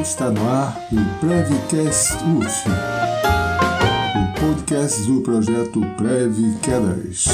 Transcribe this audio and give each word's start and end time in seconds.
Está 0.00 0.30
no 0.30 0.48
ar 0.48 0.78
o 0.90 1.20
Prevcast 1.20 2.14
UF, 2.24 2.68
o 4.16 4.40
podcast 4.40 5.02
do 5.02 5.20
projeto 5.20 5.80
Prev 5.98 6.58
Quedas. 6.62 7.26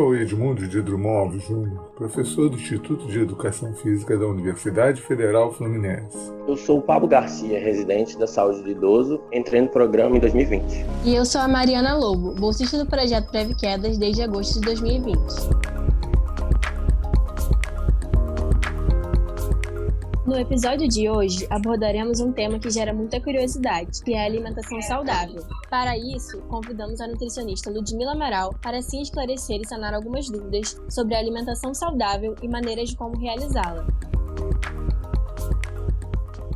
Sou 0.00 0.16
Edmundo 0.16 0.66
de 0.66 0.80
Drummond 0.80 1.38
Júnior, 1.40 1.92
professor 1.94 2.48
do 2.48 2.56
Instituto 2.56 3.06
de 3.06 3.20
Educação 3.20 3.74
Física 3.74 4.16
da 4.16 4.26
Universidade 4.26 5.02
Federal 5.02 5.52
Fluminense. 5.52 6.16
Eu 6.48 6.56
sou 6.56 6.78
o 6.78 6.82
Pablo 6.82 7.06
Garcia, 7.06 7.60
residente 7.60 8.18
da 8.18 8.26
Saúde 8.26 8.62
do 8.62 8.70
Idoso, 8.70 9.20
entrei 9.30 9.60
no 9.60 9.68
programa 9.68 10.16
em 10.16 10.20
2020. 10.20 10.86
E 11.04 11.14
eu 11.14 11.26
sou 11.26 11.42
a 11.42 11.46
Mariana 11.46 11.94
Lobo, 11.94 12.32
bolsista 12.32 12.78
do 12.78 12.86
projeto 12.86 13.30
Preve 13.30 13.54
Quedas 13.54 13.98
desde 13.98 14.22
agosto 14.22 14.54
de 14.54 14.60
2020. 14.60 15.18
No 20.30 20.38
episódio 20.38 20.86
de 20.86 21.10
hoje, 21.10 21.44
abordaremos 21.50 22.20
um 22.20 22.30
tema 22.30 22.60
que 22.60 22.70
gera 22.70 22.94
muita 22.94 23.20
curiosidade, 23.20 24.00
que 24.04 24.14
é 24.14 24.22
a 24.22 24.26
alimentação 24.26 24.80
saudável. 24.80 25.42
Para 25.68 25.98
isso, 25.98 26.40
convidamos 26.42 27.00
a 27.00 27.08
nutricionista 27.08 27.68
Ludmila 27.68 28.12
Amaral 28.12 28.54
para 28.62 28.78
assim 28.78 29.02
esclarecer 29.02 29.60
e 29.60 29.66
sanar 29.66 29.92
algumas 29.92 30.30
dúvidas 30.30 30.80
sobre 30.88 31.16
a 31.16 31.18
alimentação 31.18 31.74
saudável 31.74 32.36
e 32.40 32.46
maneiras 32.46 32.90
de 32.90 32.96
como 32.96 33.18
realizá-la. 33.18 33.84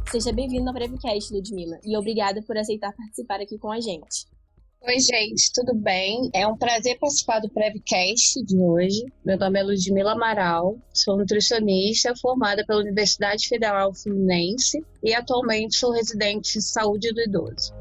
Seja 0.08 0.32
bem-vindo 0.32 0.68
ao 0.68 0.72
Brevcast, 0.72 1.34
Ludmila, 1.34 1.80
e 1.84 1.96
obrigada 1.96 2.40
por 2.46 2.56
aceitar 2.56 2.92
participar 2.92 3.40
aqui 3.40 3.58
com 3.58 3.72
a 3.72 3.80
gente. 3.80 4.33
Oi, 4.86 5.00
gente, 5.00 5.50
tudo 5.54 5.74
bem? 5.74 6.28
É 6.34 6.46
um 6.46 6.58
prazer 6.58 6.98
participar 6.98 7.40
do 7.40 7.48
Prevcast 7.48 8.44
de 8.44 8.58
hoje. 8.58 9.02
Meu 9.24 9.38
nome 9.38 9.58
é 9.58 9.62
Ludmila 9.62 10.12
Amaral, 10.12 10.76
sou 10.92 11.16
nutricionista 11.16 12.12
formada 12.20 12.66
pela 12.66 12.82
Universidade 12.82 13.48
Federal 13.48 13.94
Fluminense 13.94 14.84
e 15.02 15.14
atualmente 15.14 15.76
sou 15.76 15.90
residente 15.90 16.58
em 16.58 16.60
saúde 16.60 17.14
do 17.14 17.22
idoso. 17.22 17.72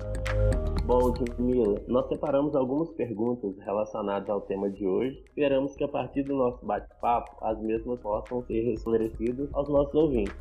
Bom, 0.85 1.07
Ludmila, 1.07 1.83
nós 1.89 2.07
separamos 2.07 2.55
algumas 2.55 2.89
perguntas 2.91 3.53
relacionadas 3.65 4.29
ao 4.29 4.39
tema 4.39 4.69
de 4.69 4.87
hoje. 4.87 5.21
Esperamos 5.27 5.75
que 5.75 5.83
a 5.83 5.89
partir 5.89 6.23
do 6.23 6.37
nosso 6.37 6.65
bate-papo 6.65 7.35
as 7.41 7.61
mesmas 7.61 7.99
possam 7.99 8.45
ser 8.45 8.71
esclarecidas 8.71 9.49
aos 9.51 9.67
nossos 9.67 9.93
ouvintes. 9.93 10.33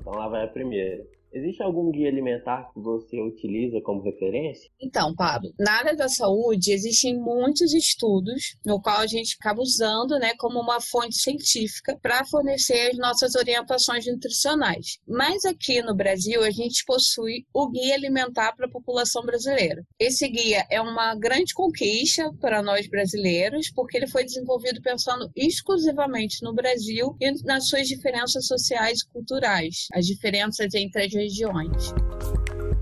Então 0.00 0.14
lá 0.14 0.26
vai 0.26 0.44
a 0.44 0.48
primeira. 0.48 1.19
Existe 1.32 1.62
algum 1.62 1.90
guia 1.92 2.08
alimentar 2.08 2.70
que 2.72 2.80
você 2.80 3.20
utiliza 3.20 3.80
como 3.82 4.02
referência? 4.02 4.68
Então, 4.80 5.14
Pablo, 5.14 5.52
na 5.58 5.72
área 5.78 5.94
da 5.94 6.08
saúde 6.08 6.72
existem 6.72 7.16
muitos 7.16 7.72
estudos 7.72 8.56
no 8.66 8.80
qual 8.80 8.98
a 8.98 9.06
gente 9.06 9.36
acaba 9.38 9.62
usando, 9.62 10.18
né, 10.18 10.32
como 10.38 10.60
uma 10.60 10.80
fonte 10.80 11.16
científica 11.16 11.96
para 12.02 12.24
fornecer 12.24 12.90
as 12.90 12.98
nossas 12.98 13.36
orientações 13.36 14.06
nutricionais. 14.06 14.98
Mas 15.06 15.44
aqui 15.44 15.80
no 15.82 15.94
Brasil 15.94 16.42
a 16.42 16.50
gente 16.50 16.84
possui 16.84 17.46
o 17.54 17.70
guia 17.70 17.94
alimentar 17.94 18.52
para 18.56 18.66
a 18.66 18.70
população 18.70 19.22
brasileira. 19.22 19.84
Esse 19.98 20.28
guia 20.28 20.66
é 20.68 20.80
uma 20.80 21.14
grande 21.14 21.54
conquista 21.54 22.32
para 22.40 22.62
nós 22.62 22.88
brasileiros, 22.88 23.70
porque 23.70 23.96
ele 23.96 24.08
foi 24.08 24.24
desenvolvido 24.24 24.82
pensando 24.82 25.30
exclusivamente 25.36 26.42
no 26.42 26.52
Brasil 26.52 27.16
e 27.20 27.30
nas 27.44 27.68
suas 27.68 27.86
diferenças 27.86 28.46
sociais 28.46 29.00
e 29.00 29.12
culturais, 29.12 29.86
as 29.92 30.06
diferenças 30.06 30.74
entre 30.74 31.04
as 31.04 31.19
regiões. 31.20 31.92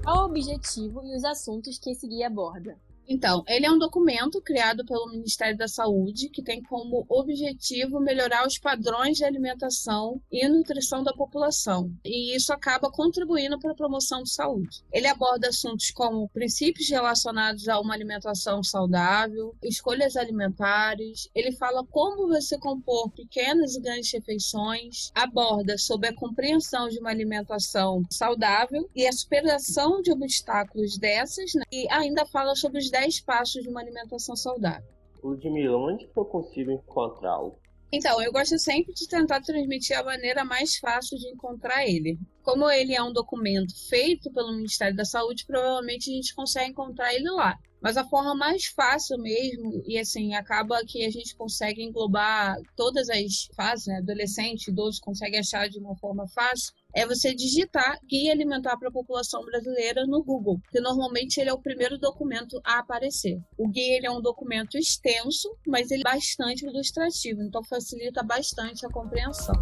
Qual 0.05 0.23
o 0.23 0.27
objetivo 0.27 1.05
e 1.05 1.17
os 1.17 1.25
assuntos 1.25 1.79
que 1.79 1.91
esse 1.91 2.07
guia 2.07 2.29
aborda? 2.29 2.79
Então, 3.09 3.43
ele 3.49 3.65
é 3.65 3.71
um 3.71 3.79
documento 3.79 4.41
criado 4.43 4.85
pelo 4.85 5.09
Ministério 5.11 5.57
da 5.57 5.67
Saúde 5.67 6.29
que 6.29 6.43
tem 6.43 6.63
como 6.63 7.07
objetivo 7.09 7.99
melhorar 8.01 8.47
os 8.47 8.59
padrões 8.59 9.17
de 9.17 9.25
alimentação 9.25 10.21
e 10.31 10.47
nutrição 10.47 11.03
da 11.03 11.15
população, 11.15 11.91
e 12.05 12.37
isso 12.37 12.53
acaba 12.53 12.91
contribuindo 12.91 13.59
para 13.59 13.73
a 13.73 13.75
promoção 13.75 14.23
de 14.23 14.31
saúde. 14.31 14.85
Ele 14.93 15.07
aborda 15.07 15.49
assuntos 15.49 15.91
como 15.91 16.29
princípios 16.29 16.91
relacionados 16.91 17.67
a 17.69 17.81
uma 17.81 17.95
alimentação 17.95 18.63
saudável, 18.63 19.57
escolhas 19.63 20.17
alimentares, 20.17 21.31
ele 21.35 21.53
fala 21.53 21.85
como 21.87 22.29
você 22.29 22.59
compor 22.59 23.11
pequenas 23.13 23.75
e 23.75 23.81
grandes 23.81 24.13
refeições, 24.13 25.11
aborda 25.15 25.79
sobre 25.79 26.09
a 26.09 26.15
compreensão 26.15 26.89
de 26.89 26.99
uma 26.99 27.11
alimentação 27.11 28.03
saudável 28.11 28.89
e 28.95 29.07
a 29.07 29.13
superação 29.13 30.03
de 30.03 30.13
obstáculos 30.13 30.99
dessas, 30.99 31.55
né? 31.55 31.63
e 31.73 31.87
ainda 31.91 32.27
fala 32.27 32.55
sobre 32.55 32.79
os 32.79 32.91
10 32.99 33.21
passos 33.21 33.63
de 33.63 33.69
uma 33.69 33.81
alimentação 33.81 34.35
saudável. 34.35 34.89
Ludmila, 35.23 35.77
onde 35.77 36.07
que 36.07 36.19
eu 36.19 36.25
consigo 36.25 36.73
encontrá-lo? 36.73 37.57
Então, 37.93 38.21
eu 38.21 38.33
gosto 38.33 38.59
sempre 38.59 38.93
de 38.93 39.09
tentar 39.09 39.41
transmitir 39.41 39.97
a 39.97 40.03
maneira 40.03 40.45
mais 40.45 40.77
fácil 40.79 41.17
de 41.17 41.29
encontrar 41.29 41.87
ele. 41.87 42.19
Como 42.43 42.69
ele 42.69 42.95
é 42.95 43.03
um 43.03 43.13
documento 43.13 43.73
feito 43.89 44.33
pelo 44.33 44.53
Ministério 44.53 44.97
da 44.97 45.05
Saúde, 45.05 45.47
provavelmente 45.47 46.11
a 46.11 46.15
gente 46.15 46.35
consegue 46.35 46.71
encontrar 46.71 47.15
ele 47.15 47.31
lá. 47.31 47.57
Mas 47.81 47.97
a 47.97 48.05
forma 48.05 48.35
mais 48.35 48.67
fácil 48.67 49.19
mesmo, 49.19 49.83
e 49.87 49.99
assim, 49.99 50.35
acaba 50.35 50.85
que 50.85 51.05
a 51.05 51.11
gente 51.11 51.37
consegue 51.37 51.83
englobar 51.83 52.57
todas 52.77 53.09
as 53.09 53.49
fases, 53.55 53.87
né? 53.87 53.99
Adolescente, 53.99 54.69
idoso, 54.69 55.01
consegue 55.01 55.37
achar 55.37 55.69
de 55.69 55.79
uma 55.79 55.97
forma 55.97 56.27
fácil, 56.29 56.73
é 56.95 57.07
você 57.07 57.35
digitar 57.35 57.99
Guia 58.05 58.33
Alimentar 58.33 58.77
para 58.77 58.89
a 58.89 58.93
População 58.93 59.45
Brasileira 59.45 60.07
no 60.07 60.23
Google, 60.25 60.61
que 60.71 60.81
normalmente 60.81 61.39
ele 61.39 61.51
é 61.51 61.53
o 61.53 61.61
primeiro 61.61 61.99
documento 61.99 62.61
a 62.65 62.79
aparecer. 62.79 63.39
O 63.57 63.69
guia 63.69 63.97
ele 63.97 64.07
é 64.07 64.11
um 64.11 64.21
documento 64.21 64.77
extenso, 64.77 65.49
mas 65.67 65.91
ele 65.91 66.03
é 66.07 66.11
bastante 66.11 66.67
ilustrativo, 66.67 67.43
então 67.43 67.63
facilita 67.63 68.23
bastante 68.23 68.85
a 68.85 68.89
compreensão. 68.89 69.55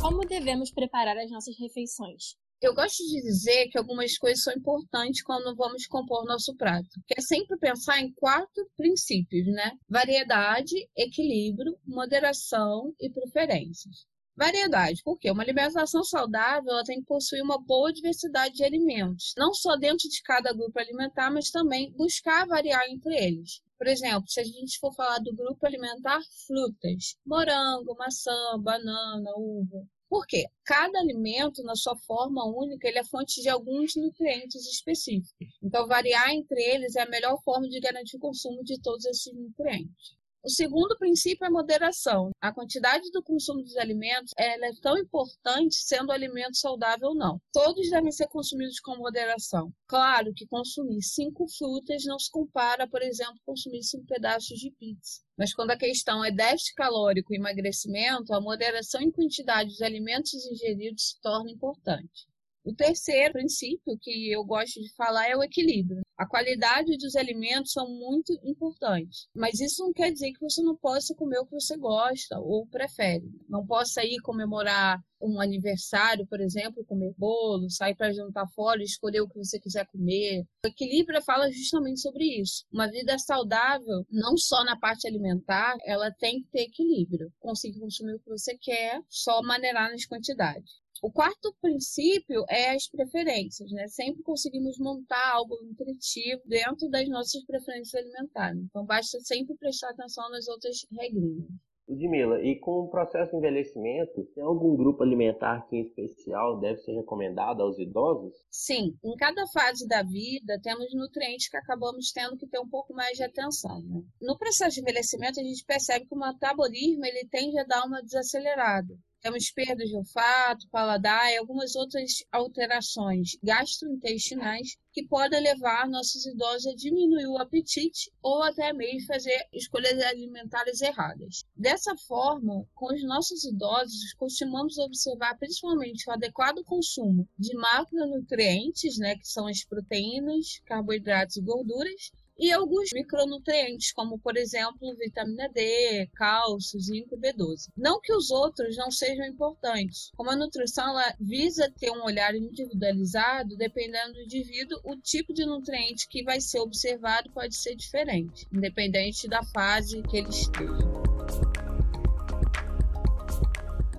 Como 0.00 0.26
devemos 0.26 0.70
preparar 0.70 1.16
as 1.18 1.30
nossas 1.30 1.58
refeições? 1.58 2.36
Eu 2.60 2.74
gosto 2.74 3.02
de 3.02 3.22
dizer 3.22 3.68
que 3.68 3.78
algumas 3.78 4.18
coisas 4.18 4.44
são 4.44 4.52
importantes 4.52 5.22
quando 5.22 5.56
vamos 5.56 5.86
compor 5.86 6.26
nosso 6.26 6.54
prato, 6.56 6.90
que 7.06 7.14
é 7.16 7.22
sempre 7.22 7.56
pensar 7.56 7.98
em 8.00 8.12
quatro 8.12 8.70
princípios, 8.76 9.46
né? 9.46 9.72
Variedade, 9.88 10.74
equilíbrio, 10.94 11.74
moderação 11.86 12.94
e 13.00 13.08
preferências. 13.08 14.06
Variedade, 14.36 15.00
porque 15.02 15.30
uma 15.30 15.42
alimentação 15.42 16.04
saudável 16.04 16.70
ela 16.70 16.84
tem 16.84 17.00
que 17.00 17.06
possuir 17.06 17.42
uma 17.42 17.58
boa 17.58 17.90
diversidade 17.92 18.54
de 18.54 18.64
alimentos, 18.64 19.32
não 19.38 19.54
só 19.54 19.76
dentro 19.76 20.06
de 20.06 20.20
cada 20.22 20.52
grupo 20.52 20.78
alimentar, 20.78 21.30
mas 21.30 21.50
também 21.50 21.90
buscar 21.92 22.46
variar 22.46 22.84
entre 22.90 23.16
eles. 23.16 23.62
Por 23.78 23.86
exemplo, 23.86 24.28
se 24.28 24.38
a 24.38 24.44
gente 24.44 24.78
for 24.78 24.94
falar 24.94 25.18
do 25.20 25.34
grupo 25.34 25.66
alimentar 25.66 26.20
frutas, 26.46 27.16
morango, 27.24 27.96
maçã, 27.96 28.58
banana, 28.60 29.30
uva, 29.36 29.86
por 30.10 30.26
quê? 30.26 30.44
Cada 30.64 30.98
alimento, 30.98 31.62
na 31.62 31.76
sua 31.76 31.96
forma 31.96 32.44
única, 32.44 32.88
ele 32.88 32.98
é 32.98 33.04
fonte 33.04 33.40
de 33.40 33.48
alguns 33.48 33.94
nutrientes 33.94 34.66
específicos. 34.66 35.32
Então, 35.62 35.86
variar 35.86 36.30
entre 36.30 36.60
eles 36.60 36.96
é 36.96 37.02
a 37.02 37.08
melhor 37.08 37.40
forma 37.44 37.68
de 37.68 37.78
garantir 37.78 38.16
o 38.16 38.20
consumo 38.20 38.64
de 38.64 38.80
todos 38.82 39.04
esses 39.04 39.32
nutrientes. 39.32 40.19
O 40.42 40.48
segundo 40.48 40.96
princípio 40.96 41.44
é 41.44 41.50
moderação. 41.50 42.30
A 42.40 42.50
quantidade 42.50 43.10
do 43.10 43.22
consumo 43.22 43.62
dos 43.62 43.76
alimentos 43.76 44.32
é 44.38 44.56
tão 44.80 44.96
importante 44.96 45.74
sendo 45.74 46.08
o 46.08 46.12
alimento 46.12 46.56
saudável 46.56 47.08
ou 47.08 47.14
não. 47.14 47.38
Todos 47.52 47.90
devem 47.90 48.10
ser 48.10 48.26
consumidos 48.26 48.80
com 48.80 48.96
moderação. 48.96 49.70
Claro 49.86 50.32
que 50.34 50.46
consumir 50.46 51.02
cinco 51.02 51.46
frutas 51.46 52.06
não 52.06 52.18
se 52.18 52.30
compara, 52.30 52.88
por 52.88 53.02
exemplo, 53.02 53.38
consumir 53.44 53.82
cinco 53.82 54.06
pedaços 54.06 54.58
de 54.58 54.70
pizza. 54.70 55.20
Mas 55.36 55.52
quando 55.52 55.72
a 55.72 55.78
questão 55.78 56.24
é 56.24 56.30
déficit 56.30 56.74
calórico 56.74 57.34
e 57.34 57.36
emagrecimento, 57.36 58.32
a 58.32 58.40
moderação 58.40 59.02
em 59.02 59.10
quantidade 59.10 59.68
dos 59.68 59.82
alimentos 59.82 60.32
ingeridos 60.46 61.10
se 61.10 61.20
torna 61.20 61.50
importante. 61.50 62.29
O 62.62 62.74
terceiro 62.74 63.32
princípio 63.32 63.98
que 64.00 64.30
eu 64.30 64.44
gosto 64.44 64.80
de 64.80 64.92
falar 64.94 65.28
é 65.28 65.36
o 65.36 65.42
equilíbrio. 65.42 66.02
A 66.18 66.26
qualidade 66.26 66.98
dos 66.98 67.16
alimentos 67.16 67.72
são 67.72 67.88
muito 67.88 68.38
importantes, 68.44 69.26
mas 69.34 69.58
isso 69.58 69.82
não 69.82 69.92
quer 69.92 70.12
dizer 70.12 70.32
que 70.32 70.40
você 70.40 70.62
não 70.62 70.76
possa 70.76 71.14
comer 71.14 71.38
o 71.38 71.46
que 71.46 71.54
você 71.54 71.74
gosta 71.78 72.38
ou 72.38 72.66
prefere. 72.66 73.24
Não 73.48 73.66
possa 73.66 74.04
ir 74.04 74.20
comemorar 74.20 75.00
um 75.22 75.40
aniversário, 75.40 76.26
por 76.26 76.40
exemplo, 76.40 76.84
comer 76.84 77.14
bolo, 77.16 77.70
sair 77.70 77.94
para 77.94 78.12
jantar 78.12 78.46
fora, 78.54 78.82
escolher 78.82 79.22
o 79.22 79.28
que 79.28 79.38
você 79.38 79.58
quiser 79.58 79.86
comer. 79.86 80.44
O 80.64 80.68
equilíbrio 80.68 81.22
fala 81.22 81.50
justamente 81.50 82.00
sobre 82.00 82.24
isso. 82.40 82.64
Uma 82.70 82.90
vida 82.90 83.18
saudável, 83.18 84.04
não 84.10 84.36
só 84.36 84.62
na 84.64 84.78
parte 84.78 85.06
alimentar, 85.06 85.76
ela 85.86 86.10
tem 86.10 86.42
que 86.42 86.50
ter 86.50 86.62
equilíbrio. 86.62 87.32
Conseguir 87.38 87.80
consumir 87.80 88.14
o 88.14 88.20
que 88.20 88.28
você 88.28 88.56
quer, 88.58 89.00
só 89.08 89.40
maneirar 89.42 89.90
nas 89.90 90.04
quantidades. 90.04 90.80
O 91.02 91.10
quarto 91.10 91.54
princípio 91.62 92.44
é 92.48 92.72
as 92.72 92.86
preferências, 92.86 93.70
né? 93.72 93.88
Sempre 93.88 94.22
conseguimos 94.22 94.78
montar 94.78 95.32
algo 95.32 95.56
nutritivo 95.62 96.42
dentro 96.44 96.90
das 96.90 97.08
nossas 97.08 97.42
preferências 97.44 97.94
alimentares. 97.94 98.62
Então, 98.64 98.84
basta 98.84 99.18
sempre 99.20 99.56
prestar 99.56 99.90
atenção 99.90 100.28
nas 100.30 100.46
outras 100.46 100.86
regrinhas. 100.92 101.48
Ludmila, 101.90 102.40
e 102.44 102.54
com 102.60 102.82
o 102.82 102.88
processo 102.88 103.32
de 103.32 103.38
envelhecimento, 103.38 104.24
tem 104.34 104.44
algum 104.44 104.76
grupo 104.76 105.02
alimentar 105.02 105.66
que 105.68 105.76
em 105.76 105.80
especial 105.80 106.60
deve 106.60 106.78
ser 106.82 106.92
recomendado 106.92 107.62
aos 107.62 107.78
idosos? 107.80 108.32
Sim, 108.48 108.96
em 109.02 109.16
cada 109.16 109.44
fase 109.48 109.88
da 109.88 110.02
vida 110.02 110.60
temos 110.62 110.94
nutrientes 110.94 111.48
que 111.48 111.56
acabamos 111.56 112.12
tendo 112.12 112.36
que 112.36 112.46
ter 112.46 112.60
um 112.60 112.68
pouco 112.68 112.94
mais 112.94 113.16
de 113.16 113.24
atenção. 113.24 113.82
Né? 113.82 114.02
No 114.20 114.38
processo 114.38 114.76
de 114.76 114.82
envelhecimento, 114.82 115.40
a 115.40 115.42
gente 115.42 115.64
percebe 115.64 116.06
que 116.06 116.14
o 116.14 116.18
metabolismo 116.18 117.04
ele 117.04 117.26
tende 117.28 117.58
a 117.58 117.64
dar 117.64 117.84
uma 117.84 118.02
desacelerada. 118.02 118.96
Temos 119.20 119.50
perdas 119.50 119.88
de 119.88 119.96
olfato, 119.96 120.68
paladar 120.70 121.30
e 121.30 121.36
algumas 121.36 121.76
outras 121.76 122.24
alterações 122.32 123.36
gastrointestinais 123.42 124.76
que 124.92 125.06
podem 125.06 125.42
levar 125.42 125.88
nossos 125.88 126.24
idosos 126.24 126.66
a 126.66 126.74
diminuir 126.74 127.26
o 127.26 127.36
apetite 127.36 128.10
ou 128.22 128.42
até 128.42 128.72
mesmo 128.72 129.06
fazer 129.06 129.38
escolhas 129.52 130.00
alimentares 130.00 130.80
erradas. 130.80 131.44
Dessa 131.54 131.94
forma, 132.08 132.66
com 132.74 132.94
os 132.94 133.04
nossos 133.04 133.44
idosos, 133.44 134.14
costumamos 134.14 134.78
observar 134.78 135.36
principalmente 135.38 136.08
o 136.08 136.12
adequado 136.12 136.64
consumo 136.64 137.28
de 137.38 137.54
macronutrientes, 137.56 138.96
né, 138.96 139.16
que 139.16 139.28
são 139.28 139.46
as 139.46 139.64
proteínas, 139.64 140.60
carboidratos 140.64 141.36
e 141.36 141.42
gorduras, 141.42 142.10
e 142.40 142.50
alguns 142.50 142.88
micronutrientes, 142.94 143.92
como 143.92 144.18
por 144.18 144.36
exemplo 144.36 144.96
vitamina 144.96 145.46
D, 145.50 146.08
cálcio, 146.14 146.80
zinco 146.80 147.14
e 147.14 147.18
B12. 147.18 147.68
Não 147.76 148.00
que 148.00 148.14
os 148.14 148.30
outros 148.30 148.76
não 148.78 148.90
sejam 148.90 149.26
importantes, 149.26 150.10
como 150.16 150.30
a 150.30 150.36
nutrição 150.36 150.88
ela 150.88 151.14
visa 151.20 151.70
ter 151.78 151.90
um 151.90 152.02
olhar 152.02 152.34
individualizado, 152.34 153.56
dependendo 153.56 154.14
do 154.14 154.22
indivíduo, 154.22 154.80
o 154.84 154.96
tipo 154.96 155.34
de 155.34 155.44
nutriente 155.44 156.08
que 156.08 156.24
vai 156.24 156.40
ser 156.40 156.60
observado 156.60 157.30
pode 157.30 157.54
ser 157.54 157.74
diferente, 157.74 158.46
independente 158.50 159.28
da 159.28 159.42
fase 159.44 160.02
que 160.02 160.16
ele 160.16 160.30
esteja. 160.30 161.09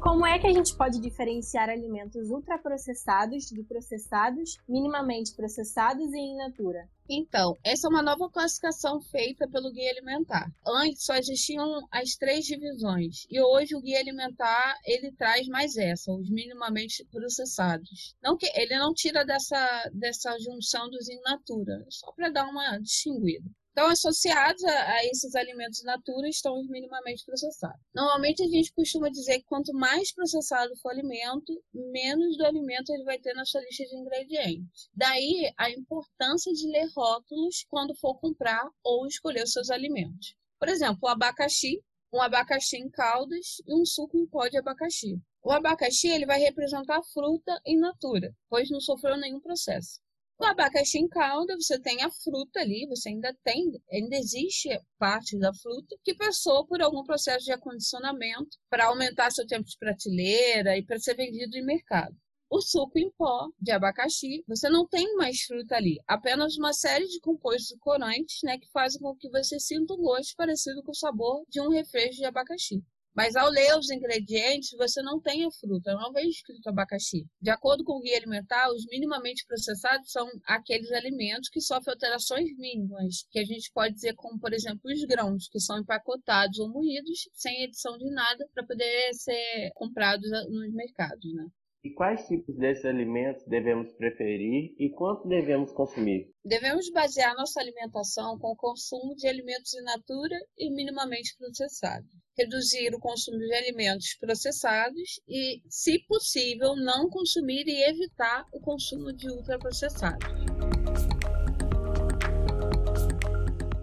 Como 0.02 0.26
é 0.26 0.40
que 0.40 0.48
a 0.48 0.52
gente 0.52 0.76
pode 0.76 1.00
diferenciar 1.00 1.70
alimentos 1.70 2.32
ultraprocessados 2.32 3.46
de 3.46 3.62
processados, 3.64 4.58
minimamente 4.68 5.32
processados 5.36 6.12
e 6.12 6.18
in 6.18 6.38
natura? 6.38 6.90
Então, 7.08 7.56
essa 7.64 7.86
é 7.86 7.90
uma 7.90 8.02
nova 8.02 8.28
classificação 8.28 9.00
feita 9.00 9.48
pelo 9.48 9.72
Guia 9.72 9.92
Alimentar. 9.92 10.52
Antes 10.66 11.06
só 11.06 11.14
existiam 11.14 11.88
as 11.92 12.16
três 12.16 12.46
divisões 12.46 13.28
e 13.30 13.40
hoje 13.40 13.76
o 13.76 13.82
Guia 13.82 14.00
Alimentar 14.00 14.76
ele 14.86 15.12
traz 15.12 15.48
mais 15.48 15.78
essa, 15.78 16.12
os 16.12 16.32
minimamente 16.32 17.06
processados. 17.12 18.16
Não 18.24 18.36
que 18.36 18.48
ele 18.56 18.80
não 18.80 18.96
tira 18.96 19.24
dessa 19.24 19.88
dessa 19.94 20.36
junção 20.40 20.90
dos 20.90 21.08
in 21.10 21.22
natura, 21.22 21.86
só 21.90 22.12
para 22.14 22.32
dar 22.32 22.50
uma 22.50 22.80
distinguida. 22.80 23.48
Então, 23.72 23.88
associados 23.88 24.64
a, 24.66 24.94
a, 24.96 25.06
esses 25.06 25.34
alimentos 25.34 25.82
natura 25.84 26.28
estão 26.28 26.60
os 26.60 26.68
minimamente 26.68 27.26
processados. 27.26 27.80
Normalmente, 27.96 28.44
a 28.44 28.48
gente 28.48 28.74
costuma 28.74 29.10
dizer 29.10 29.40
que 29.40 29.46
quanto 29.46 29.74
mais 29.74 30.14
processado 30.14 30.76
for 30.78 30.90
o 30.90 30.92
alimento, 30.92 31.64
menos 31.74 32.38
do 32.38 32.46
alimento 32.46 32.92
ele 32.92 33.06
vai 33.06 33.18
ter 33.18 33.34
na 33.34 33.46
sua 33.46 33.62
lista 33.62 33.86
de 33.86 33.96
ingredientes. 33.96 34.90
Daí, 34.94 35.54
a 35.58 35.70
importância 35.70 36.52
de 36.52 36.68
ler 36.68 36.90
rótulos 36.94 37.66
quando 37.70 37.96
for 37.96 38.20
comprar 38.20 38.70
ou 38.84 39.08
escolher 39.08 39.44
os 39.44 39.54
seus 39.54 39.70
alimentos. 39.70 40.36
Por 40.60 40.68
exemplo, 40.68 41.00
o 41.04 41.08
abacaxi, 41.08 41.82
um 42.14 42.22
abacaxi 42.22 42.78
em 42.78 42.90
caldas 42.90 43.62
e 43.66 43.74
um 43.74 43.86
suco 43.86 44.18
em 44.18 44.28
pó 44.28 44.50
de 44.50 44.58
abacaxi. 44.58 45.18
O 45.42 45.52
abacaxi 45.52 46.10
ele 46.10 46.26
vai 46.26 46.40
representar 46.40 47.02
fruta 47.14 47.60
in 47.66 47.80
natura, 47.80 48.36
pois 48.50 48.70
não 48.70 48.82
sofreu 48.82 49.18
nenhum 49.18 49.40
processo. 49.40 50.02
O 50.42 50.46
abacaxi 50.46 50.98
em 50.98 51.08
calda, 51.08 51.56
você 51.56 51.80
tem 51.80 52.02
a 52.02 52.10
fruta 52.10 52.62
ali, 52.62 52.88
você 52.88 53.10
ainda 53.10 53.32
tem, 53.44 53.80
ainda 53.92 54.16
existe 54.16 54.70
parte 54.98 55.38
da 55.38 55.54
fruta 55.54 55.96
que 56.04 56.16
passou 56.16 56.66
por 56.66 56.82
algum 56.82 57.04
processo 57.04 57.46
de 57.46 57.52
acondicionamento 57.52 58.58
para 58.68 58.88
aumentar 58.88 59.30
seu 59.30 59.46
tempo 59.46 59.70
de 59.70 59.78
prateleira 59.78 60.76
e 60.76 60.84
para 60.84 60.98
ser 60.98 61.16
vendido 61.16 61.56
em 61.56 61.64
mercado. 61.64 62.18
O 62.50 62.60
suco 62.60 62.98
em 62.98 63.12
pó 63.12 63.50
de 63.62 63.72
abacaxi, 63.72 64.44
você 64.48 64.68
não 64.68 64.88
tem 64.88 65.16
mais 65.16 65.44
fruta 65.44 65.76
ali, 65.76 66.00
apenas 66.08 66.58
uma 66.58 66.74
série 66.74 67.08
de 67.08 67.20
compostos 67.20 67.78
corantes, 67.80 68.40
né, 68.44 68.58
que 68.58 68.68
fazem 68.72 69.00
com 69.00 69.16
que 69.16 69.30
você 69.30 69.60
sinta 69.60 69.94
um 69.94 70.02
gosto 70.02 70.36
parecido 70.36 70.82
com 70.82 70.90
o 70.90 70.96
sabor 70.96 71.46
de 71.50 71.62
um 71.62 71.70
refresco 71.70 72.16
de 72.16 72.26
abacaxi. 72.26 72.84
Mas 73.16 73.36
ao 73.36 73.50
ler 73.50 73.78
os 73.78 73.90
ingredientes, 73.90 74.72
você 74.78 75.02
não 75.02 75.20
tem 75.20 75.46
a 75.46 75.52
fruta, 75.52 75.94
não 75.94 76.14
vem 76.14 76.30
escrito 76.30 76.68
abacaxi. 76.68 77.26
De 77.42 77.50
acordo 77.50 77.84
com 77.84 77.98
o 77.98 78.02
guia 78.02 78.18
alimentar, 78.18 78.72
os 78.72 78.86
minimamente 78.86 79.46
processados 79.46 80.12
são 80.12 80.30
aqueles 80.46 80.92
alimentos 80.92 81.50
que 81.50 81.60
sofrem 81.60 81.94
alterações 81.94 82.56
mínimas, 82.58 83.26
que 83.30 83.40
a 83.40 83.46
gente 83.46 83.70
pode 83.74 83.96
dizer 83.96 84.14
como, 84.16 84.40
por 84.40 84.54
exemplo, 84.54 84.82
os 84.86 85.04
grãos, 85.04 85.50
que 85.50 85.60
são 85.60 85.80
empacotados 85.80 86.60
ou 86.60 86.70
moídos, 86.70 87.30
sem 87.34 87.64
edição 87.64 87.98
de 87.98 88.10
nada, 88.12 88.48
para 88.54 88.66
poder 88.66 89.14
ser 89.14 89.72
comprados 89.76 90.30
nos 90.50 90.74
mercados, 90.74 91.34
né? 91.34 91.46
E 91.84 91.90
quais 91.90 92.28
tipos 92.28 92.56
desses 92.58 92.86
alimentos 92.86 93.44
devemos 93.48 93.92
preferir 93.94 94.76
e 94.78 94.92
quanto 94.92 95.28
devemos 95.28 95.72
consumir? 95.72 96.30
Devemos 96.46 96.92
basear 96.92 97.36
nossa 97.36 97.60
alimentação 97.60 98.38
com 98.38 98.52
o 98.52 98.56
consumo 98.56 99.16
de 99.16 99.28
alimentos 99.28 99.74
in 99.74 99.82
natura 99.82 100.38
e 100.56 100.70
minimamente 100.72 101.36
processados. 101.40 102.21
Reduzir 102.38 102.94
o 102.96 103.00
consumo 103.00 103.38
de 103.38 103.54
alimentos 103.54 104.16
processados 104.20 105.22
e, 105.28 105.62
se 105.70 106.00
possível, 106.08 106.76
não 106.76 107.10
consumir 107.10 107.68
e 107.68 107.84
evitar 107.90 108.46
o 108.52 108.60
consumo 108.60 109.12
de 109.12 109.30
ultraprocessados. 109.30 110.71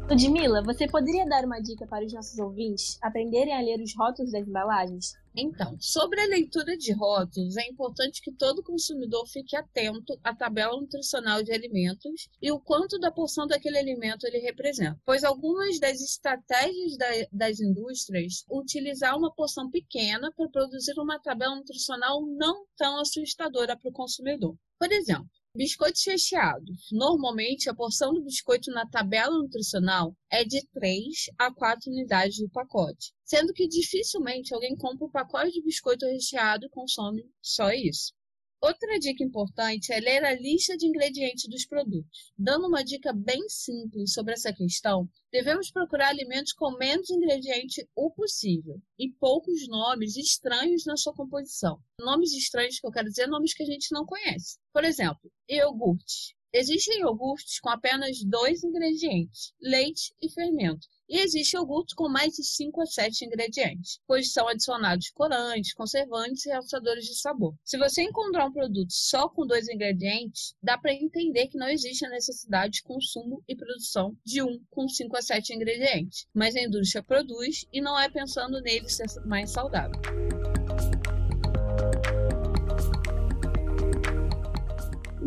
Ludmila, 0.08 0.62
você 0.62 0.88
poderia 0.88 1.26
dar 1.26 1.44
uma 1.44 1.60
dica 1.60 1.86
para 1.86 2.02
os 2.02 2.14
nossos 2.14 2.38
ouvintes 2.38 2.96
aprenderem 3.02 3.54
a 3.54 3.60
ler 3.60 3.78
os 3.78 3.94
rótulos 3.94 4.32
das 4.32 4.48
embalagens? 4.48 5.12
Então, 5.36 5.76
sobre 5.78 6.18
a 6.22 6.26
leitura 6.26 6.78
de 6.78 6.94
rótulos, 6.94 7.58
é 7.58 7.68
importante 7.68 8.22
que 8.22 8.32
todo 8.32 8.62
consumidor 8.62 9.28
fique 9.28 9.54
atento 9.54 10.18
à 10.24 10.34
tabela 10.34 10.80
nutricional 10.80 11.42
de 11.42 11.52
alimentos 11.52 12.26
e 12.40 12.50
o 12.50 12.58
quanto 12.58 12.98
da 12.98 13.12
porção 13.12 13.46
daquele 13.46 13.76
alimento 13.76 14.26
ele 14.26 14.38
representa, 14.38 14.98
pois 15.04 15.22
algumas 15.22 15.78
das 15.78 16.00
estratégias 16.00 16.96
da, 16.96 17.06
das 17.30 17.60
indústrias 17.60 18.46
utilizar 18.50 19.14
uma 19.14 19.30
porção 19.34 19.70
pequena 19.70 20.32
para 20.34 20.48
produzir 20.48 20.98
uma 20.98 21.20
tabela 21.20 21.54
nutricional 21.54 22.24
não 22.26 22.64
tão 22.78 22.98
assustadora 22.98 23.76
para 23.76 23.90
o 23.90 23.92
consumidor. 23.92 24.56
Por 24.78 24.90
exemplo, 24.90 25.28
Biscoitos 25.54 26.04
recheados. 26.06 26.88
Normalmente, 26.92 27.68
a 27.68 27.74
porção 27.74 28.12
do 28.12 28.22
biscoito 28.22 28.70
na 28.70 28.86
tabela 28.86 29.36
nutricional 29.36 30.14
é 30.30 30.44
de 30.44 30.64
3 30.68 31.30
a 31.38 31.52
4 31.52 31.90
unidades 31.90 32.38
do 32.38 32.50
pacote, 32.50 33.12
sendo 33.24 33.52
que 33.52 33.66
dificilmente 33.66 34.54
alguém 34.54 34.76
compra 34.76 35.06
um 35.06 35.10
pacote 35.10 35.52
de 35.52 35.62
biscoito 35.62 36.06
recheado 36.06 36.66
e 36.66 36.70
consome 36.70 37.24
só 37.40 37.72
isso. 37.72 38.12
Outra 38.60 38.98
dica 38.98 39.22
importante 39.22 39.92
é 39.92 40.00
ler 40.00 40.24
a 40.24 40.34
lista 40.34 40.76
de 40.76 40.84
ingredientes 40.84 41.48
dos 41.48 41.64
produtos. 41.64 42.32
Dando 42.36 42.66
uma 42.66 42.82
dica 42.82 43.12
bem 43.12 43.48
simples 43.48 44.12
sobre 44.12 44.34
essa 44.34 44.52
questão, 44.52 45.08
devemos 45.30 45.70
procurar 45.70 46.08
alimentos 46.08 46.52
com 46.52 46.76
menos 46.76 47.08
ingredientes 47.08 47.84
o 47.94 48.10
possível 48.10 48.82
e 48.98 49.12
poucos 49.12 49.68
nomes 49.68 50.16
estranhos 50.16 50.84
na 50.84 50.96
sua 50.96 51.14
composição. 51.14 51.78
Nomes 52.00 52.32
estranhos 52.32 52.80
que 52.80 52.86
eu 52.86 52.90
quero 52.90 53.08
dizer, 53.08 53.28
nomes 53.28 53.54
que 53.54 53.62
a 53.62 53.66
gente 53.66 53.92
não 53.92 54.04
conhece. 54.04 54.58
Por 54.72 54.84
exemplo, 54.84 55.30
iogurte. 55.48 56.37
Existem 56.52 57.00
iogurtes 57.00 57.60
com 57.60 57.68
apenas 57.68 58.24
dois 58.24 58.64
ingredientes, 58.64 59.52
leite 59.60 60.14
e 60.22 60.30
fermento. 60.30 60.86
E 61.08 61.20
existe 61.20 61.56
iogurte 61.56 61.94
com 61.94 62.08
mais 62.08 62.34
de 62.34 62.44
5 62.44 62.82
a 62.82 62.86
7 62.86 63.24
ingredientes, 63.24 63.98
pois 64.06 64.32
são 64.32 64.46
adicionados 64.48 65.10
corantes, 65.10 65.72
conservantes 65.72 66.44
e 66.44 66.50
realçadores 66.50 67.04
de 67.04 67.18
sabor. 67.18 67.54
Se 67.64 67.78
você 67.78 68.02
encontrar 68.02 68.46
um 68.46 68.52
produto 68.52 68.90
só 68.90 69.28
com 69.28 69.46
dois 69.46 69.68
ingredientes, 69.68 70.54
dá 70.62 70.76
para 70.76 70.92
entender 70.92 71.48
que 71.48 71.58
não 71.58 71.68
existe 71.68 72.04
a 72.04 72.10
necessidade 72.10 72.74
de 72.74 72.82
consumo 72.82 73.42
e 73.48 73.56
produção 73.56 74.16
de 74.24 74.42
um 74.42 74.58
com 74.70 74.88
5 74.88 75.16
a 75.16 75.22
7 75.22 75.54
ingredientes, 75.54 76.26
mas 76.34 76.56
a 76.56 76.62
indústria 76.62 77.02
produz 77.02 77.66
e 77.72 77.80
não 77.80 77.98
é 77.98 78.10
pensando 78.10 78.60
nele 78.60 78.88
ser 78.88 79.06
mais 79.24 79.50
saudável. 79.50 80.27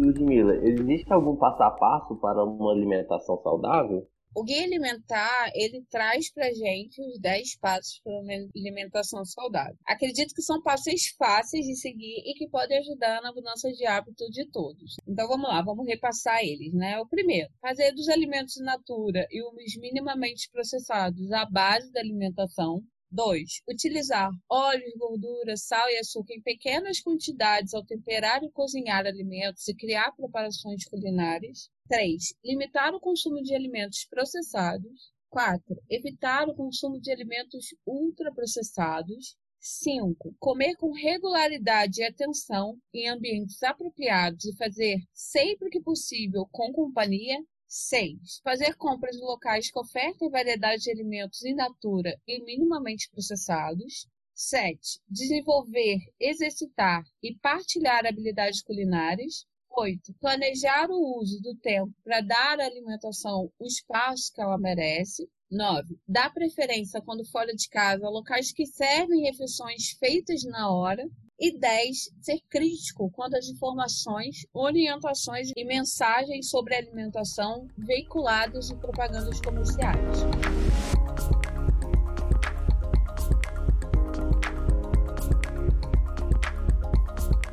Ludmila, 0.02 0.56
existe 0.64 1.14
algum 1.14 1.36
passo 1.36 1.62
a 1.62 1.72
passo 1.72 2.16
para 2.18 2.44
uma 2.44 2.72
alimentação 2.72 3.40
saudável? 3.42 4.08
O 4.34 4.44
Guia 4.44 4.64
Alimentar, 4.64 5.52
ele 5.54 5.84
traz 5.90 6.32
pra 6.32 6.54
gente 6.54 7.02
os 7.02 7.20
10 7.20 7.58
passos 7.60 8.00
para 8.02 8.14
uma 8.14 8.32
alimentação 8.56 9.26
saudável. 9.26 9.76
Acredito 9.86 10.34
que 10.34 10.42
são 10.42 10.62
passos 10.64 11.10
fáceis 11.18 11.66
de 11.66 11.76
seguir 11.76 12.24
e 12.26 12.34
que 12.36 12.48
podem 12.48 12.78
ajudar 12.80 13.22
na 13.22 13.34
mudança 13.34 13.70
de 13.70 13.86
hábito 13.86 14.30
de 14.32 14.50
todos. 14.50 14.96
Então 15.06 15.28
vamos 15.28 15.50
lá, 15.50 15.62
vamos 15.62 15.86
repassar 15.86 16.40
eles, 16.42 16.74
né? 16.74 16.98
O 17.00 17.08
primeiro, 17.08 17.50
fazer 17.62 17.92
dos 17.92 18.08
alimentos 18.08 18.56
natura 18.62 19.28
e 19.30 19.44
os 19.44 19.76
minimamente 19.82 20.50
processados 20.50 21.30
a 21.34 21.46
base 21.46 21.92
da 21.92 22.00
alimentação. 22.00 22.82
2. 23.12 23.62
Utilizar 23.68 24.32
óleos, 24.50 24.94
gordura, 24.98 25.58
sal 25.58 25.90
e 25.90 25.98
açúcar 25.98 26.34
em 26.34 26.42
pequenas 26.42 27.02
quantidades 27.02 27.74
ao 27.74 27.86
temperar 27.86 28.42
e 28.44 28.52
cozinhar 28.52 29.06
alimentos 29.06 29.68
e 29.68 29.76
criar 29.76 30.12
preparações 30.14 30.86
culinárias. 30.86 31.70
3. 31.90 32.34
Limitar 32.44 32.96
o 32.96 33.00
consumo 33.02 33.42
de 33.44 33.54
alimentos 33.54 34.06
processados. 34.10 35.12
4. 35.30 35.76
Evitar 35.90 36.48
o 36.48 36.56
consumo 36.56 37.00
de 37.02 37.12
alimentos 37.12 37.76
ultraprocessados. 37.86 39.36
5. 39.60 40.36
Comer 40.40 40.76
com 40.76 40.92
regularidade 40.92 42.02
e 42.02 42.06
atenção 42.06 42.78
em 42.94 43.10
ambientes 43.10 43.62
apropriados 43.62 44.46
e 44.46 44.58
fazer 44.58 44.98
sempre 45.14 45.70
que 45.70 45.80
possível 45.80 46.48
com 46.52 46.72
companhia. 46.74 47.38
6. 47.74 48.42
Fazer 48.44 48.76
compras 48.76 49.16
em 49.16 49.22
locais 49.22 49.72
que 49.72 49.80
ofertem 49.80 50.30
variedade 50.30 50.84
de 50.84 50.92
alimentos 50.92 51.42
in 51.46 51.56
natura 51.56 52.20
e 52.28 52.44
minimamente 52.44 53.10
processados. 53.10 54.10
7. 54.36 55.00
Desenvolver, 55.08 56.00
exercitar 56.20 57.02
e 57.24 57.34
partilhar 57.38 58.06
habilidades 58.06 58.62
culinárias. 58.62 59.46
8. 59.70 60.14
Planejar 60.20 60.90
o 60.90 61.22
uso 61.22 61.42
do 61.42 61.56
tempo 61.56 61.94
para 62.04 62.20
dar 62.20 62.60
à 62.60 62.66
alimentação 62.66 63.50
o 63.58 63.66
espaço 63.66 64.34
que 64.34 64.42
ela 64.42 64.58
merece. 64.58 65.30
9. 65.50 65.98
Dar 66.06 66.34
preferência 66.34 67.02
quando 67.02 67.24
fora 67.32 67.56
de 67.56 67.70
casa 67.70 68.06
a 68.06 68.10
locais 68.10 68.52
que 68.52 68.66
servem 68.66 69.24
refeições 69.24 69.92
feitas 69.98 70.44
na 70.44 70.70
hora. 70.70 71.08
E 71.44 71.58
10. 71.58 72.12
Ser 72.22 72.40
crítico 72.48 73.10
quando 73.10 73.34
as 73.34 73.48
informações, 73.48 74.46
orientações 74.54 75.50
e 75.58 75.66
mensagens 75.66 76.52
sobre 76.52 76.76
alimentação 76.76 77.68
veiculadas 77.76 78.70
em 78.70 78.78
propagandas 78.78 79.42
comerciais. 79.42 80.20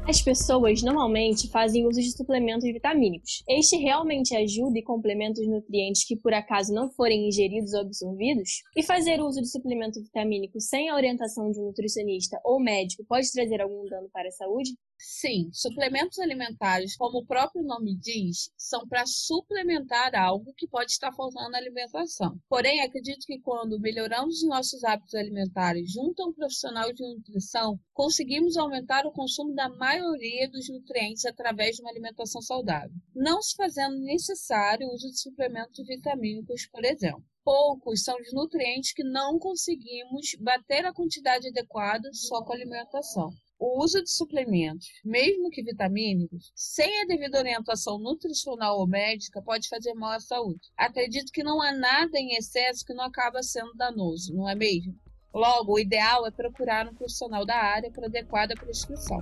As 0.09 0.23
pessoas 0.23 0.81
normalmente 0.83 1.50
fazem 1.50 1.87
uso 1.87 2.00
de 2.00 2.11
suplementos 2.17 2.65
vitamínicos. 2.65 3.45
Este 3.47 3.77
realmente 3.77 4.35
ajuda 4.35 4.79
e 4.79 4.83
complementa 4.83 5.38
os 5.38 5.47
nutrientes 5.47 6.07
que 6.07 6.17
por 6.17 6.33
acaso 6.33 6.73
não 6.73 6.91
forem 6.91 7.29
ingeridos 7.29 7.75
ou 7.75 7.83
absorvidos? 7.83 8.62
E 8.75 8.83
fazer 8.83 9.21
uso 9.21 9.43
de 9.43 9.50
suplemento 9.50 10.03
vitamínico 10.03 10.59
sem 10.62 10.88
a 10.88 10.95
orientação 10.95 11.50
de 11.50 11.61
um 11.61 11.67
nutricionista 11.67 12.41
ou 12.43 12.59
médico 12.59 13.05
pode 13.07 13.31
trazer 13.31 13.61
algum 13.61 13.85
dano 13.85 14.09
para 14.11 14.29
a 14.29 14.33
saúde? 14.33 14.71
Sim, 15.00 15.49
suplementos 15.52 16.19
alimentares, 16.19 16.97
como 16.97 17.19
o 17.19 17.25
próprio 17.25 17.62
nome 17.62 17.97
diz, 17.97 18.50
são 18.57 18.87
para 18.88 19.07
suplementar 19.07 20.12
algo 20.17 20.52
que 20.55 20.67
pode 20.67 20.90
estar 20.90 21.12
faltando 21.12 21.50
na 21.50 21.59
alimentação. 21.59 22.37
Porém, 22.49 22.81
acredito 22.81 23.25
que 23.25 23.38
quando 23.38 23.78
melhoramos 23.78 24.43
os 24.43 24.49
nossos 24.49 24.83
hábitos 24.83 25.14
alimentares 25.14 25.93
junto 25.93 26.21
a 26.21 26.26
um 26.26 26.33
profissional 26.33 26.93
de 26.93 27.02
nutrição, 27.02 27.78
conseguimos 27.93 28.57
aumentar 28.57 29.07
o 29.07 29.12
consumo 29.12 29.55
da 29.55 29.69
maioria 29.69 30.50
dos 30.50 30.69
nutrientes 30.69 31.25
através 31.25 31.76
de 31.76 31.83
uma 31.83 31.90
alimentação 31.90 32.43
saudável, 32.43 32.90
não 33.14 33.40
se 33.40 33.55
fazendo 33.55 33.99
necessário 34.00 34.88
o 34.88 34.95
uso 34.95 35.09
de 35.11 35.21
suplementos 35.21 35.87
vitamínicos, 35.87 36.67
por 36.67 36.85
exemplo 36.85 37.25
poucos 37.45 38.05
são 38.05 38.14
os 38.21 38.31
nutrientes 38.35 38.93
que 38.93 39.02
não 39.02 39.38
conseguimos 39.38 40.35
bater 40.38 40.85
a 40.85 40.93
quantidade 40.93 41.49
adequada 41.49 42.11
só 42.12 42.45
com 42.45 42.52
a 42.52 42.55
alimentação. 42.55 43.33
O 43.61 43.83
uso 43.83 44.00
de 44.00 44.09
suplementos, 44.09 44.87
mesmo 45.05 45.50
que 45.50 45.65
vitamínicos, 45.65 46.53
sem 46.55 47.03
a 47.03 47.07
devida 47.07 47.41
orientação 47.41 47.99
nutricional 47.99 48.79
ou 48.79 48.87
médica, 48.87 49.43
pode 49.43 49.69
fazer 49.69 49.95
mal 49.95 50.12
à 50.12 50.21
saúde. 50.21 50.61
Acredito 50.77 51.33
que 51.33 51.43
não 51.43 51.61
há 51.61 51.73
nada 51.73 52.17
em 52.21 52.37
excesso 52.37 52.87
que 52.87 52.95
não 52.95 53.03
acaba 53.03 53.43
sendo 53.43 53.75
danoso, 53.75 54.33
não 54.33 54.49
é 54.49 54.55
mesmo? 54.55 54.95
Logo, 55.35 55.73
o 55.73 55.79
ideal 55.81 56.25
é 56.25 56.31
procurar 56.31 56.87
um 56.87 56.95
profissional 56.95 57.45
da 57.45 57.57
área 57.57 57.91
para 57.91 58.07
adequada 58.07 58.55
prescrição. 58.55 59.19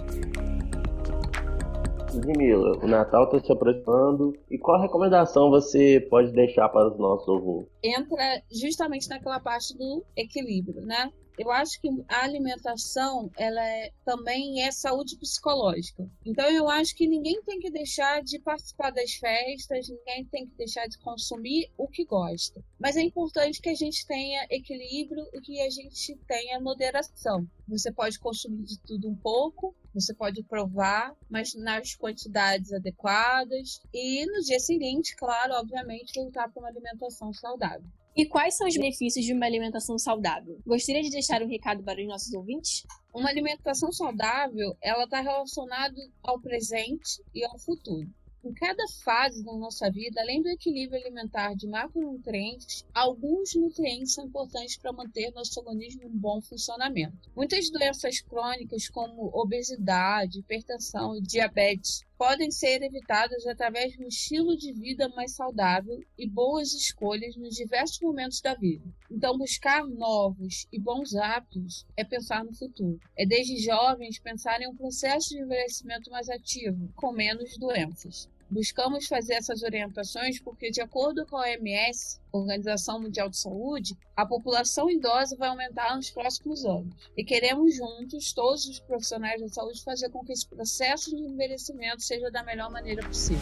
Ludmila, 2.13 2.79
o 2.85 2.87
Natal 2.87 3.25
está 3.25 3.41
se 3.41 3.53
aproximando 3.53 4.35
e 4.51 4.59
qual 4.59 4.81
recomendação 4.81 5.49
você 5.49 6.07
pode 6.11 6.31
deixar 6.33 6.69
para 6.69 6.93
os 6.93 6.99
nossos 6.99 7.27
ouvintes? 7.27 7.73
Entra 7.83 8.43
justamente 8.53 9.09
naquela 9.09 9.41
parte 9.41 9.77
do 9.77 10.05
equilíbrio, 10.15 10.83
né? 10.83 11.11
Eu 11.39 11.51
acho 11.51 11.81
que 11.81 11.89
a 12.09 12.25
alimentação 12.25 13.31
ela 13.37 13.63
é, 13.63 13.93
também 14.05 14.63
é 14.63 14.71
saúde 14.71 15.17
psicológica. 15.17 16.09
Então 16.25 16.49
eu 16.51 16.69
acho 16.69 16.95
que 16.95 17.07
ninguém 17.07 17.43
tem 17.43 17.59
que 17.59 17.71
deixar 17.71 18.23
de 18.23 18.39
participar 18.39 18.91
das 18.91 19.15
festas, 19.15 19.89
ninguém 19.89 20.25
tem 20.27 20.47
que 20.47 20.57
deixar 20.57 20.87
de 20.87 20.99
consumir 20.99 21.71
o 21.77 21.87
que 21.87 22.05
gosta. 22.05 22.65
Mas 22.79 22.97
é 22.97 23.03
importante 23.03 23.61
que 23.61 23.69
a 23.69 23.75
gente 23.75 24.07
tenha 24.07 24.47
equilíbrio 24.51 25.27
e 25.33 25.41
que 25.41 25.61
a 25.61 25.71
gente 25.71 26.17
tenha 26.27 26.61
moderação. 26.61 27.47
Você 27.69 27.93
pode 27.93 28.19
consumir 28.19 28.65
de 28.65 28.79
tudo 28.81 29.09
um 29.09 29.17
pouco, 29.17 29.75
você 29.93 30.15
pode 30.15 30.43
provar, 30.43 31.15
mas 31.29 31.55
nas 31.55 31.95
quantidades 31.95 32.73
adequadas 32.73 33.81
e 33.93 34.25
no 34.27 34.43
dia 34.43 34.61
seguinte, 34.61 35.17
claro, 35.17 35.55
obviamente, 35.55 36.15
voltar 36.15 36.51
para 36.51 36.61
uma 36.61 36.69
alimentação 36.69 37.33
saudável. 37.33 37.89
E 38.17 38.25
quais 38.25 38.57
são 38.57 38.67
os 38.67 38.75
benefícios 38.75 39.27
de 39.27 39.35
uma 39.35 39.45
alimentação 39.45 39.99
saudável? 39.99 40.59
Gostaria 40.67 41.03
de 41.03 41.11
deixar 41.11 41.43
um 41.43 41.49
recado 41.49 41.83
para 41.83 42.01
os 42.01 42.09
nossos 42.09 42.33
ouvintes? 42.33 42.83
Uma 43.13 43.29
alimentação 43.29 43.93
saudável, 43.93 44.75
ela 44.81 45.05
está 45.05 45.21
relacionada 45.21 46.01
ao 46.23 46.41
presente 46.41 47.23
e 47.35 47.45
ao 47.45 47.59
futuro. 47.59 48.09
Em 48.43 48.55
cada 48.55 48.83
fase 49.05 49.45
da 49.45 49.53
nossa 49.53 49.91
vida, 49.91 50.19
além 50.21 50.41
do 50.41 50.49
equilíbrio 50.49 50.99
alimentar 50.99 51.55
de 51.55 51.67
macronutrientes, 51.67 52.87
alguns 52.95 53.55
nutrientes 53.55 54.15
são 54.15 54.25
importantes 54.25 54.79
para 54.79 54.95
manter 54.95 55.31
nosso 55.33 55.61
organismo 55.61 56.05
em 56.05 56.09
bom 56.09 56.41
funcionamento. 56.41 57.31
Muitas 57.37 57.69
doenças 57.69 58.23
crônicas, 58.23 58.89
como 58.89 59.31
obesidade, 59.35 60.39
hipertensão 60.39 61.17
e 61.17 61.21
diabetes, 61.21 62.06
podem 62.19 62.51
ser 62.51 62.83
evitadas 62.83 63.47
através 63.47 63.93
de 63.93 64.03
um 64.03 64.09
estilo 64.09 64.57
de 64.57 64.73
vida 64.73 65.09
mais 65.11 65.35
saudável 65.35 65.99
e 66.19 66.29
boas 66.29 66.73
escolhas 66.73 67.37
nos 67.37 67.55
diversos 67.55 68.01
momentos 68.01 68.41
da 68.41 68.55
vida. 68.55 68.85
Então, 69.11 69.37
buscar 69.37 69.87
novos 69.87 70.67
e 70.73 70.81
bons 70.81 71.15
hábitos 71.15 71.87
é 71.97 72.05
pensar 72.05 72.45
no 72.45 72.55
futuro. 72.55 72.99
É 73.17 73.27
desde 73.27 73.63
jovens 73.63 74.19
pensar 74.19 74.61
em 74.61 74.69
um 74.69 74.77
processo 74.77 75.31
de 75.31 75.41
envelhecimento 75.41 76.11
mais 76.11 76.29
ativo, 76.29 76.91
com 76.95 77.13
menos 77.13 77.57
doenças. 77.59 78.29
Buscamos 78.49 79.07
fazer 79.07 79.35
essas 79.35 79.63
orientações 79.63 80.41
porque, 80.41 80.71
de 80.71 80.81
acordo 80.81 81.27
com 81.27 81.37
a 81.37 81.43
OMS, 81.43 82.21
Organização 82.31 83.01
Mundial 83.01 83.29
de 83.29 83.39
Saúde, 83.39 83.97
a 84.15 84.25
população 84.25 84.89
idosa 84.89 85.37
vai 85.37 85.49
aumentar 85.49 85.97
nos 85.97 86.11
próximos 86.11 86.65
anos. 86.65 86.95
E 87.17 87.25
queremos 87.25 87.75
juntos, 87.75 88.33
todos 88.33 88.67
os 88.67 88.79
profissionais 88.79 89.41
da 89.41 89.49
saúde, 89.49 89.83
fazer 89.83 90.11
com 90.11 90.25
que 90.25 90.33
esse 90.33 90.47
processo 90.47 91.11
de 91.11 91.23
envelhecimento 91.23 92.03
seja 92.03 92.31
da 92.31 92.43
melhor 92.43 92.71
maneira 92.71 93.07
possível. 93.07 93.41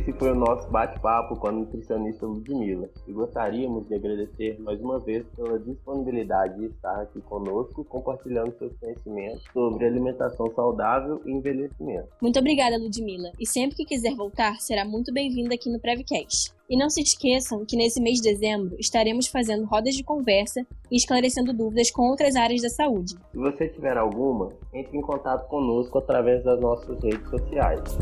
Esse 0.00 0.14
foi 0.14 0.32
o 0.32 0.34
nosso 0.34 0.66
bate-papo 0.70 1.36
com 1.36 1.48
a 1.48 1.52
nutricionista 1.52 2.24
Ludmilla 2.24 2.88
e 3.06 3.12
gostaríamos 3.12 3.86
de 3.86 3.94
agradecer 3.94 4.58
mais 4.58 4.80
uma 4.80 4.98
vez 4.98 5.26
pela 5.36 5.58
disponibilidade 5.58 6.58
de 6.58 6.66
estar 6.68 7.02
aqui 7.02 7.20
conosco, 7.20 7.84
compartilhando 7.84 8.56
seus 8.56 8.74
conhecimentos 8.78 9.44
sobre 9.52 9.84
alimentação 9.84 10.50
saudável 10.54 11.20
e 11.26 11.30
envelhecimento. 11.30 12.08
Muito 12.18 12.38
obrigada, 12.38 12.78
Ludmilla, 12.78 13.30
e 13.38 13.46
sempre 13.46 13.76
que 13.76 13.84
quiser 13.84 14.14
voltar, 14.14 14.58
será 14.58 14.86
muito 14.86 15.12
bem-vinda 15.12 15.54
aqui 15.54 15.70
no 15.70 15.78
Prevcast. 15.78 16.54
E 16.70 16.78
não 16.78 16.88
se 16.88 17.02
esqueçam 17.02 17.66
que 17.66 17.76
nesse 17.76 18.00
mês 18.00 18.20
de 18.20 18.32
dezembro 18.32 18.76
estaremos 18.78 19.26
fazendo 19.26 19.66
rodas 19.66 19.94
de 19.94 20.02
conversa 20.02 20.66
e 20.90 20.96
esclarecendo 20.96 21.52
dúvidas 21.52 21.90
com 21.90 22.08
outras 22.08 22.36
áreas 22.36 22.62
da 22.62 22.70
saúde. 22.70 23.16
Se 23.32 23.36
você 23.36 23.68
tiver 23.68 23.98
alguma, 23.98 24.48
entre 24.72 24.96
em 24.96 25.02
contato 25.02 25.46
conosco 25.48 25.98
através 25.98 26.42
das 26.42 26.58
nossas 26.58 26.98
redes 27.02 27.28
sociais. 27.28 27.98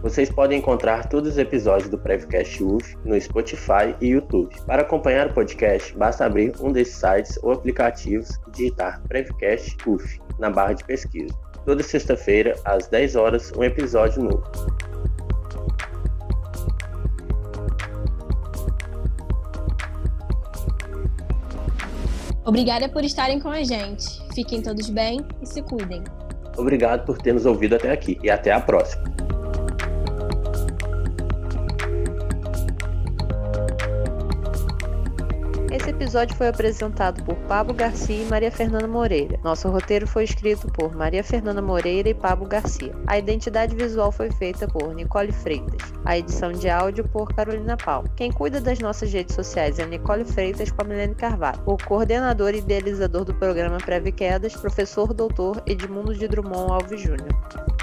Vocês 0.00 0.30
podem 0.30 0.60
encontrar 0.60 1.08
todos 1.08 1.32
os 1.32 1.38
episódios 1.38 1.90
do 1.90 1.98
Prevcast 1.98 2.62
UF 2.62 2.96
no 3.04 3.20
Spotify 3.20 3.96
e 4.00 4.10
YouTube. 4.10 4.54
Para 4.64 4.82
acompanhar 4.82 5.26
o 5.26 5.34
podcast, 5.34 5.92
basta 5.96 6.24
abrir 6.24 6.52
um 6.60 6.70
desses 6.70 6.94
sites 6.94 7.36
ou 7.42 7.50
aplicativos 7.50 8.30
e 8.46 8.50
digitar 8.52 9.02
Prevcast 9.08 9.76
UF 9.88 10.20
na 10.38 10.50
barra 10.50 10.74
de 10.74 10.84
pesquisa. 10.84 11.34
Toda 11.64 11.82
sexta-feira, 11.82 12.54
às 12.64 12.86
10 12.86 13.16
horas, 13.16 13.52
um 13.56 13.64
episódio 13.64 14.22
novo. 14.22 14.44
Obrigada 22.44 22.88
por 22.88 23.02
estarem 23.04 23.40
com 23.40 23.48
a 23.48 23.64
gente. 23.64 24.06
Fiquem 24.32 24.62
todos 24.62 24.88
bem 24.90 25.26
e 25.42 25.46
se 25.46 25.60
cuidem. 25.60 26.04
Obrigado 26.56 27.04
por 27.04 27.18
ter 27.18 27.34
nos 27.34 27.44
ouvido 27.44 27.74
até 27.74 27.90
aqui 27.90 28.16
e 28.22 28.30
até 28.30 28.52
a 28.52 28.60
próxima. 28.60 29.17
Episódio 36.08 36.36
foi 36.36 36.48
apresentado 36.48 37.22
por 37.22 37.36
Pablo 37.46 37.74
Garcia 37.74 38.22
e 38.22 38.24
Maria 38.24 38.50
Fernanda 38.50 38.88
Moreira. 38.88 39.38
Nosso 39.44 39.68
roteiro 39.68 40.06
foi 40.06 40.24
escrito 40.24 40.66
por 40.68 40.96
Maria 40.96 41.22
Fernanda 41.22 41.60
Moreira 41.60 42.08
e 42.08 42.14
Pablo 42.14 42.48
Garcia. 42.48 42.94
A 43.06 43.18
identidade 43.18 43.76
visual 43.76 44.10
foi 44.10 44.30
feita 44.30 44.66
por 44.66 44.94
Nicole 44.94 45.30
Freitas. 45.30 45.92
A 46.06 46.16
edição 46.16 46.50
de 46.50 46.70
áudio 46.70 47.06
por 47.06 47.34
Carolina 47.34 47.76
Paulo. 47.76 48.08
Quem 48.16 48.32
cuida 48.32 48.58
das 48.58 48.78
nossas 48.78 49.12
redes 49.12 49.34
sociais 49.34 49.78
é 49.78 49.84
Nicole 49.84 50.24
Freitas 50.24 50.70
com 50.70 50.80
a 50.80 50.84
Milene 50.86 51.14
Carvalho. 51.14 51.60
O 51.66 51.76
coordenador 51.76 52.54
e 52.54 52.58
idealizador 52.60 53.26
do 53.26 53.34
programa 53.34 53.76
Preve 53.76 54.10
Quedas, 54.10 54.56
professor 54.56 55.12
doutor 55.12 55.62
Edmundo 55.66 56.14
de 56.14 56.26
Drummond 56.26 56.72
Alves 56.72 57.02
Júnior. 57.02 57.77